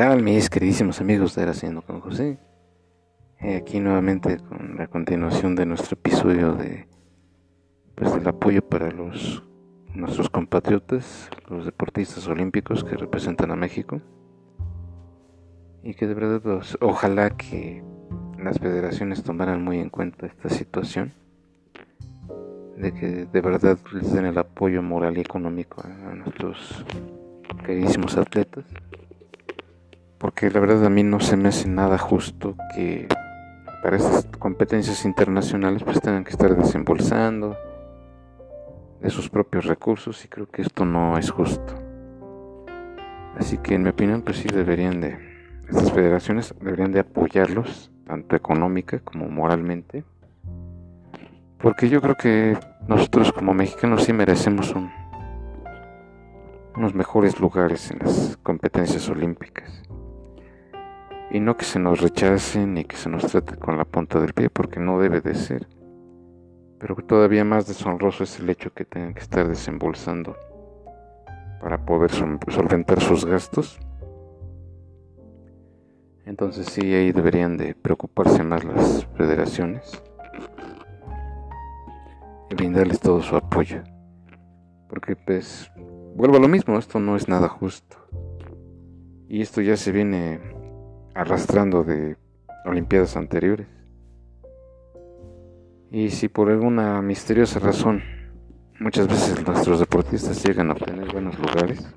[0.00, 2.38] tal, mis queridísimos amigos de Haciendo con José?
[3.38, 6.88] Aquí nuevamente con la continuación de nuestro episodio de
[7.96, 9.42] pues, del apoyo para los
[9.92, 14.00] nuestros compatriotas, los deportistas olímpicos que representan a México.
[15.82, 17.84] Y que de verdad pues, ojalá que
[18.42, 21.12] las federaciones tomaran muy en cuenta esta situación
[22.78, 26.86] de que de verdad les den el apoyo moral y económico a nuestros
[27.66, 28.64] queridísimos atletas
[30.20, 33.08] porque la verdad a mí no se me hace nada justo que
[33.82, 37.56] para estas competencias internacionales pues tengan que estar desembolsando
[39.00, 41.74] de sus propios recursos y creo que esto no es justo.
[43.38, 45.18] Así que en mi opinión pues sí deberían de,
[45.66, 50.04] estas federaciones deberían de apoyarlos, tanto económica como moralmente,
[51.56, 54.90] porque yo creo que nosotros como mexicanos sí merecemos un,
[56.76, 59.89] unos mejores lugares en las competencias olímpicas
[61.30, 64.34] y no que se nos rechace ni que se nos trate con la punta del
[64.34, 65.68] pie porque no debe de ser.
[66.78, 70.36] Pero todavía más deshonroso es el hecho que tengan que estar desembolsando
[71.60, 73.78] para poder solventar sus gastos.
[76.24, 80.02] Entonces sí, ahí deberían de preocuparse más las federaciones
[82.50, 83.82] y brindarles todo su apoyo.
[84.88, 85.70] Porque pues
[86.16, 87.96] vuelvo a lo mismo, esto no es nada justo.
[89.28, 90.59] Y esto ya se viene
[91.20, 92.16] arrastrando de
[92.64, 93.66] Olimpiadas anteriores.
[95.90, 98.02] Y si por alguna misteriosa razón
[98.78, 101.92] muchas veces nuestros deportistas llegan a obtener buenos lugares,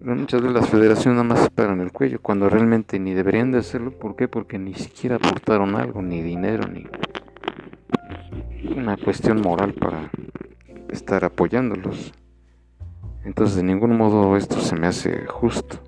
[0.00, 3.58] muchas de las federaciones nada más se paran el cuello cuando realmente ni deberían de
[3.58, 3.92] hacerlo.
[3.96, 4.26] ¿Por qué?
[4.26, 6.86] Porque ni siquiera aportaron algo, ni dinero, ni
[8.76, 10.10] una cuestión moral para
[10.88, 12.12] estar apoyándolos.
[13.24, 15.85] Entonces de ningún modo esto se me hace justo.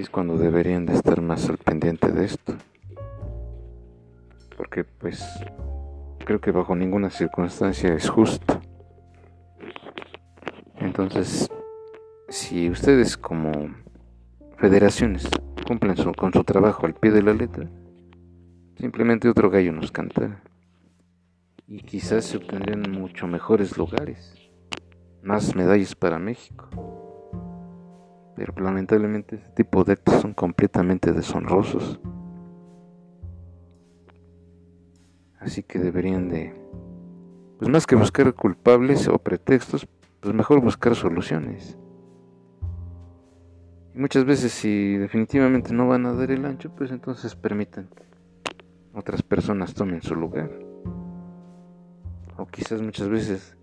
[0.00, 2.54] Es cuando deberían de estar más al pendiente de esto.
[4.56, 5.24] Porque pues
[6.24, 8.60] creo que bajo ninguna circunstancia es justo.
[10.78, 11.50] Entonces,
[12.28, 13.52] si ustedes como
[14.58, 15.28] federaciones
[15.66, 17.68] cumplen con su trabajo al pie de la letra,
[18.78, 20.42] simplemente otro gallo nos cantará.
[21.66, 24.34] Y quizás se obtendrían mucho mejores lugares,
[25.22, 27.03] más medallas para México.
[28.36, 32.00] Pero lamentablemente este tipo de actos son completamente deshonrosos.
[35.38, 36.54] Así que deberían de,
[37.58, 39.86] pues más que buscar culpables o pretextos,
[40.20, 41.78] pues mejor buscar soluciones.
[43.94, 47.88] Y muchas veces si definitivamente no van a dar el ancho, pues entonces permitan
[48.94, 50.50] otras personas tomen su lugar.
[52.36, 53.56] O quizás muchas veces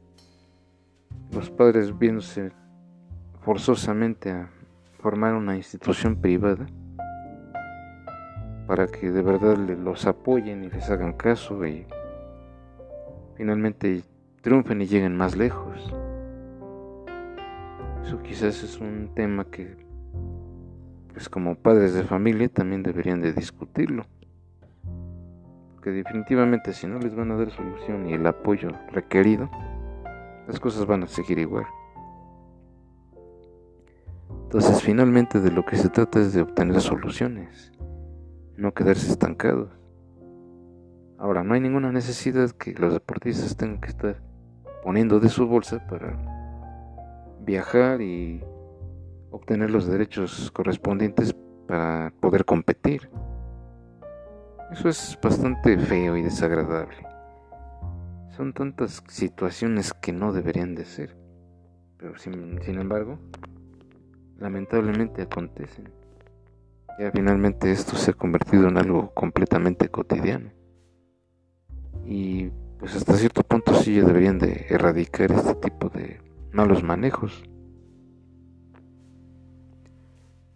[1.33, 2.51] los padres viéndose
[3.41, 4.51] forzosamente a
[5.01, 6.67] formar una institución privada
[8.67, 11.85] para que de verdad los apoyen y les hagan caso y
[13.35, 14.03] finalmente
[14.41, 15.93] triunfen y lleguen más lejos.
[18.03, 19.75] Eso quizás es un tema que
[21.13, 24.05] pues como padres de familia también deberían de discutirlo.
[25.73, 29.49] Porque definitivamente si no les van a dar solución y el apoyo requerido,
[30.47, 31.65] las cosas van a seguir igual.
[34.51, 37.71] Entonces finalmente de lo que se trata es de obtener soluciones,
[38.57, 39.69] no quedarse estancados.
[41.17, 44.21] Ahora, no hay ninguna necesidad que los deportistas tengan que estar
[44.83, 46.17] poniendo de su bolsa para
[47.45, 48.43] viajar y
[49.29, 51.33] obtener los derechos correspondientes
[51.65, 53.09] para poder competir.
[54.69, 57.07] Eso es bastante feo y desagradable.
[58.35, 61.15] Son tantas situaciones que no deberían de ser.
[61.97, 63.17] Pero sin, sin embargo,
[64.41, 65.93] lamentablemente acontecen.
[66.99, 70.51] Ya finalmente esto se ha convertido en algo completamente cotidiano.
[72.05, 72.49] Y
[72.79, 76.19] pues hasta cierto punto sí deberían de erradicar este tipo de
[76.51, 77.43] malos manejos.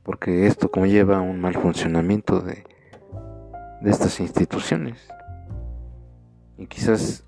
[0.03, 2.63] Porque esto conlleva un mal funcionamiento de,
[3.81, 5.07] de estas instituciones.
[6.57, 7.24] Y quizás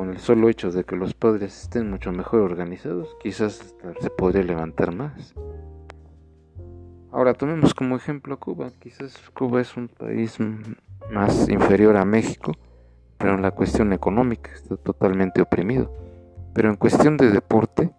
[0.00, 4.42] con el solo hecho de que los padres estén mucho mejor organizados, quizás se podría
[4.42, 5.34] levantar más.
[7.12, 8.70] Ahora tomemos como ejemplo Cuba.
[8.80, 10.38] Quizás Cuba es un país
[11.10, 12.52] más inferior a México,
[13.18, 15.94] pero en la cuestión económica está totalmente oprimido.
[16.54, 17.92] Pero en cuestión de deporte,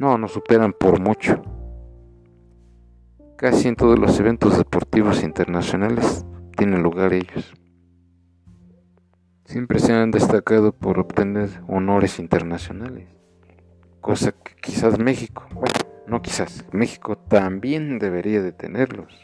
[0.00, 1.40] no, nos superan por mucho.
[3.36, 6.26] Casi en todos los eventos deportivos internacionales
[6.56, 7.54] tienen lugar ellos.
[9.44, 13.08] Siempre se han destacado por obtener honores internacionales,
[14.00, 15.74] cosa que quizás México, bueno,
[16.06, 19.14] no quizás, México también debería de tenerlos.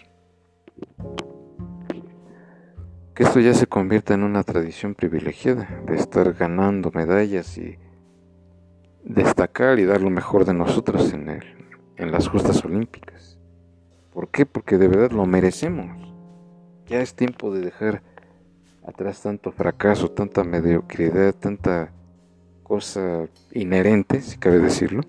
[3.14, 7.78] Que esto ya se convierta en una tradición privilegiada de estar ganando medallas y
[9.02, 11.44] destacar y dar lo mejor de nosotros en, el,
[11.96, 13.38] en las justas olímpicas.
[14.12, 14.44] ¿Por qué?
[14.44, 15.96] Porque de verdad lo merecemos.
[16.86, 18.02] Ya es tiempo de dejar
[18.84, 21.92] atrás tanto fracaso, tanta mediocridad, tanta
[22.62, 25.02] cosa inherente, si cabe decirlo.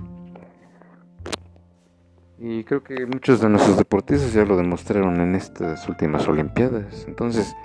[2.39, 7.05] Y creo que muchos de nuestros deportistas ya lo demostraron en estas últimas Olimpiadas.
[7.07, 7.55] Entonces,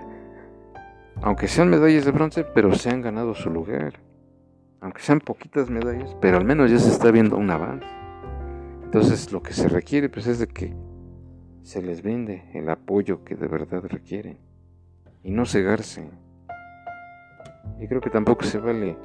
[1.22, 3.94] aunque sean medallas de bronce, pero se han ganado su lugar.
[4.82, 7.86] Aunque sean poquitas medallas, pero al menos ya se está viendo un avance.
[8.84, 10.76] Entonces, lo que se requiere pues es de que
[11.62, 14.45] se les brinde el apoyo que de verdad requieren
[15.26, 16.08] y no cegarse.
[17.80, 18.96] Y creo que tampoco se vale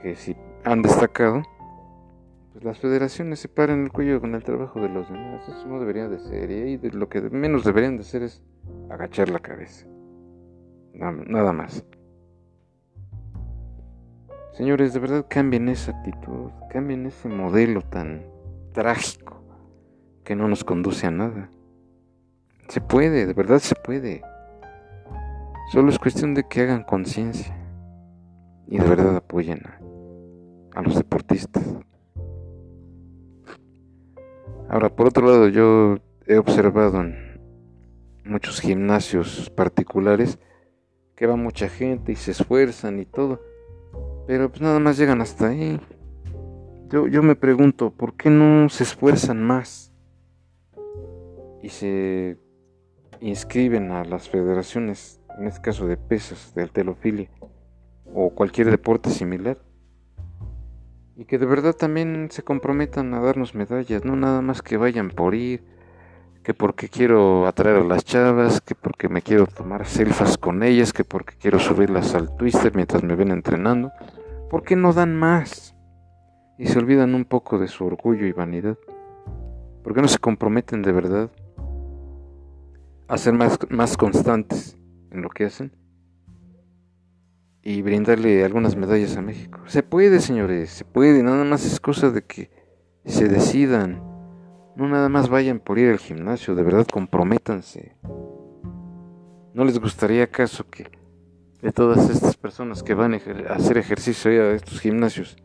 [0.00, 1.42] que si han destacado,
[2.52, 5.42] pues las federaciones se paren el cuello con el trabajo de los demás.
[5.48, 6.48] Eso no debería de ser.
[6.52, 8.40] Y de lo que menos deberían de hacer es
[8.88, 9.88] agachar la cabeza.
[10.94, 11.84] Nada más.
[14.52, 18.24] Señores, de verdad cambien esa actitud, cambien ese modelo tan
[18.72, 19.42] trágico
[20.22, 21.50] que no nos conduce a nada.
[22.68, 24.22] Se puede, de verdad se puede.
[25.72, 27.56] Solo es cuestión de que hagan conciencia
[28.68, 29.80] y de verdad apoyen a,
[30.78, 31.64] a los deportistas.
[34.68, 37.40] Ahora, por otro lado, yo he observado en
[38.24, 40.38] muchos gimnasios particulares
[41.14, 43.40] que va mucha gente y se esfuerzan y todo,
[44.26, 45.80] pero pues nada más llegan hasta ahí.
[46.90, 49.92] Yo, yo me pregunto, ¿por qué no se esfuerzan más
[51.62, 52.38] y se
[53.20, 57.28] inscriben a las federaciones, en este caso de pesas, de alterofilia
[58.14, 59.58] o cualquier deporte similar?
[61.16, 65.10] Y que de verdad también se comprometan a darnos medallas, no nada más que vayan
[65.10, 65.64] por ir,
[66.42, 70.92] que porque quiero atraer a las chavas, que porque me quiero tomar selfies con ellas,
[70.92, 73.90] que porque quiero subirlas al twister mientras me ven entrenando.
[74.50, 75.74] ¿Por qué no dan más?
[76.58, 78.78] Y se olvidan un poco de su orgullo y vanidad.
[79.82, 81.30] ¿Por qué no se comprometen de verdad
[83.08, 84.76] a ser más, más constantes
[85.22, 85.72] lo que hacen?
[87.68, 89.58] y brindarle algunas medallas a México.
[89.66, 92.48] Se puede, señores, se puede, nada más es cosa de que
[93.04, 94.04] se decidan.
[94.76, 97.96] No nada más vayan por ir al gimnasio, de verdad comprométanse.
[99.52, 100.86] ¿No les gustaría acaso que
[101.60, 103.16] de todas estas personas que van a
[103.52, 105.36] hacer ejercicio a estos gimnasios,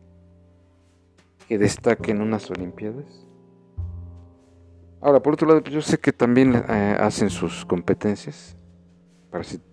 [1.48, 3.26] que destaquen unas Olimpiadas?
[5.00, 8.56] Ahora, por otro lado, pues yo sé que también eh, hacen sus competencias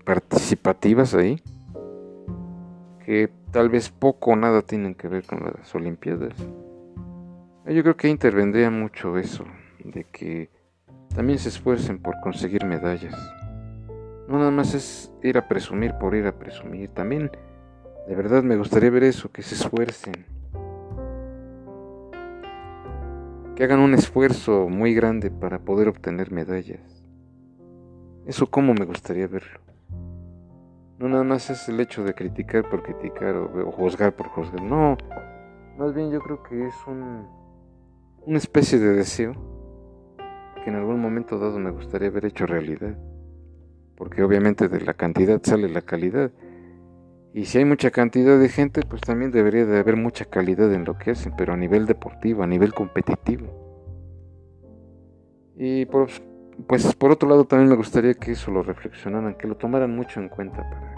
[0.06, 1.41] participativas ahí
[3.06, 6.35] que tal vez poco o nada tienen que ver con las Olimpiadas.
[7.65, 9.45] Yo creo que intervendría mucho eso,
[9.83, 10.50] de que
[11.15, 13.15] también se esfuercen por conseguir medallas.
[14.27, 17.31] No nada más es ir a presumir por ir a presumir, también
[18.07, 20.13] de verdad me gustaría ver eso, que se esfuercen.
[23.56, 26.99] Que hagan un esfuerzo muy grande para poder obtener medallas.
[28.30, 29.60] Eso como me gustaría verlo.
[31.00, 34.62] No nada más es el hecho de criticar por criticar o, juzgar por juzgar.
[34.62, 34.98] No,
[35.80, 37.26] más bien yo creo que es un,
[38.28, 39.33] una especie de deseo
[40.64, 42.95] que en algún momento dado me gustaría haber hecho realidad.
[43.98, 46.30] Porque obviamente de la cantidad sale la calidad.
[47.33, 50.86] Y si hay mucha cantidad de gente, pues también debería de haber mucha calidad en
[50.86, 53.48] lo que hacen, pero a nivel deportivo, a nivel competitivo.
[55.57, 56.09] Y por,
[56.68, 60.19] pues por otro lado también me gustaría que eso lo reflexionaran, que lo tomaran mucho
[60.19, 60.95] en cuenta para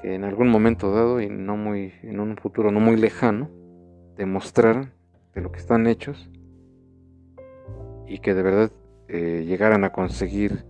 [0.00, 3.50] que en algún momento dado y no muy en un futuro no muy lejano
[4.16, 4.92] demostraran
[5.34, 6.30] de lo que están hechos
[8.06, 8.72] y que de verdad
[9.08, 10.64] eh, llegaran a conseguir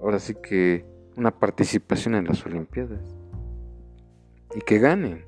[0.00, 0.84] ahora sí que
[1.16, 3.16] una participación en las Olimpiadas
[4.54, 5.24] y que ganen.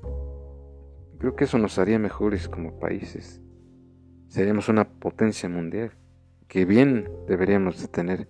[1.17, 3.41] Creo que eso nos haría mejores como países.
[4.27, 5.96] Seríamos una potencia mundial
[6.47, 8.27] que bien deberíamos de tener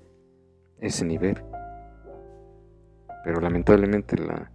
[0.80, 1.44] ese nivel.
[3.24, 4.52] Pero lamentablemente la,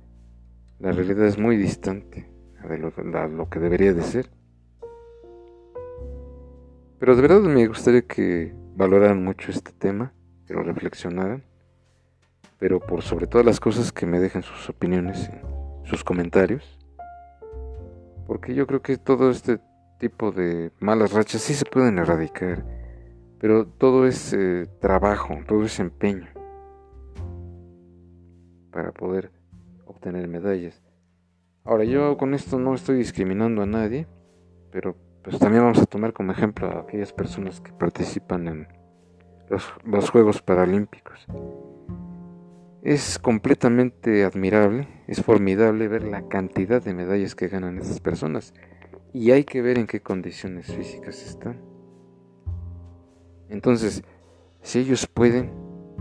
[0.79, 2.31] la realidad es muy distante
[2.69, 2.91] de lo,
[3.29, 4.31] lo que debería de ser.
[6.99, 10.13] Pero de verdad me gustaría que valoraran mucho este tema,
[10.47, 11.45] que lo reflexionaran,
[12.59, 15.31] pero por sobre todas las cosas que me dejen sus opiniones,
[15.85, 16.79] sus comentarios,
[18.27, 19.59] porque yo creo que todo este
[19.99, 22.65] tipo de malas rachas sí se pueden erradicar
[23.43, 26.29] pero todo es eh, trabajo, todo es empeño
[28.71, 29.33] para poder
[29.85, 30.81] obtener medallas.
[31.65, 34.07] Ahora, yo con esto no estoy discriminando a nadie,
[34.71, 38.69] pero pues también vamos a tomar como ejemplo a aquellas personas que participan en
[39.51, 41.27] los, los Juegos Paralímpicos.
[42.83, 48.55] Es completamente admirable, es formidable ver la cantidad de medallas que ganan esas personas
[49.13, 51.72] y hay que ver en qué condiciones físicas están.
[53.53, 54.03] Entonces,
[54.63, 55.53] si ellos pueden,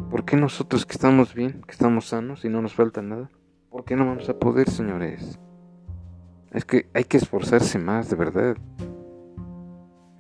[0.10, 3.30] ¿por qué nosotros que estamos bien, que estamos sanos y no nos falta nada?
[3.70, 5.38] ¿Por qué no vamos a poder, señores?
[6.52, 8.56] Es que hay que esforzarse más, de verdad.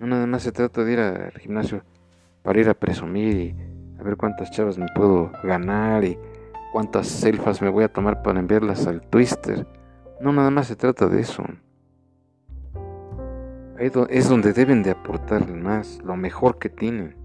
[0.01, 1.85] No nada más se trata de ir al gimnasio
[2.43, 3.55] para ir a presumir y
[3.97, 6.17] a ver cuántas chavas me puedo ganar y
[6.73, 9.65] cuántas selfas me voy a tomar para enviarlas al Twister.
[10.19, 11.45] No nada más se trata de eso.
[14.09, 17.15] Es donde deben de aportar más, lo mejor que tienen,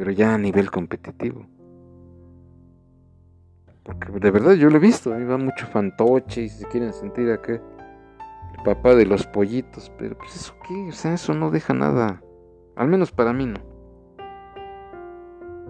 [0.00, 1.46] pero ya a nivel competitivo.
[3.82, 7.52] Porque de verdad yo lo he visto, va mucho fantoche y se quieren sentir acá
[7.52, 12.22] el papá de los pollitos, pero pues eso qué, o sea, eso no deja nada,
[12.76, 13.60] al menos para mí no.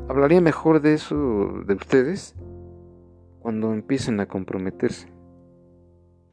[0.08, 2.37] Hablaría mejor de eso de ustedes
[3.40, 5.08] cuando empiecen a comprometerse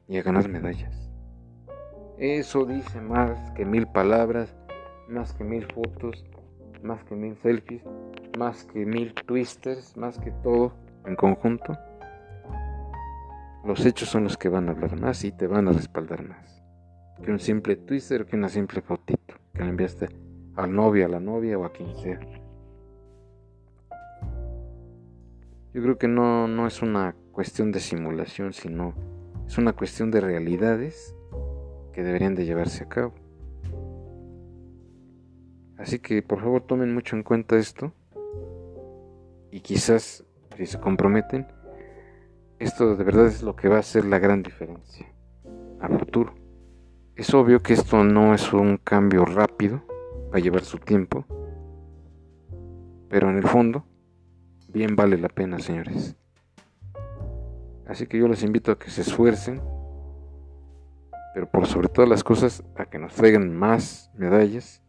[0.08, 1.10] y a ganar medallas.
[2.20, 4.56] Eso dice más que mil palabras,
[5.10, 6.24] más que mil fotos,
[6.84, 7.84] más que mil selfies,
[8.38, 10.74] más que mil twisters, más que todo
[11.06, 11.78] en conjunto.
[13.66, 16.58] Los hechos son los que van a hablar más y te van a respaldar más
[17.24, 20.10] que un simple twister o que una simple fotito que le enviaste
[20.56, 22.20] al novio, a la novia o a quien sea.
[25.74, 28.94] Yo creo que no, no es una cuestión de simulación, sino
[29.46, 31.16] es una cuestión de realidades
[31.94, 33.14] que deberían de llevarse a cabo.
[35.78, 37.94] Así que por favor tomen mucho en cuenta esto
[39.52, 41.48] y quizás si se comprometen,
[42.60, 45.06] esto de verdad es lo que va a hacer la gran diferencia
[45.80, 46.34] a futuro.
[47.16, 49.84] Es obvio que esto no es un cambio rápido,
[50.34, 51.26] va a llevar su tiempo,
[53.10, 53.86] pero en el fondo
[54.70, 56.16] bien vale la pena, señores.
[57.88, 59.62] Así que yo les invito a que se esfuercen,
[61.34, 64.84] pero por sobre todas las cosas a que nos traigan más medallas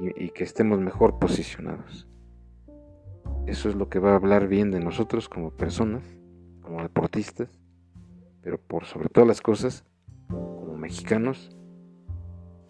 [0.00, 2.08] y, que estemos mejor posicionados.
[3.46, 6.02] Eso es lo que va a hablar bien de nosotros como personas,
[6.62, 7.48] como deportistas,
[8.42, 9.84] pero por sobre todas las cosas,
[10.28, 11.56] como mexicanos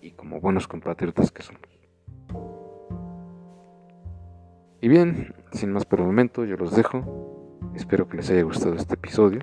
[0.00, 1.62] y como buenos compatriotas que somos.
[4.80, 7.58] Y bien, sin más por el momento, yo los dejo.
[7.74, 9.40] Espero que les haya gustado este episodio.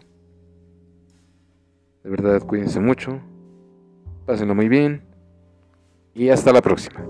[2.03, 3.19] De verdad, cuídense mucho.
[4.25, 5.03] Pásenlo muy bien.
[6.13, 7.05] Y hasta la próxima.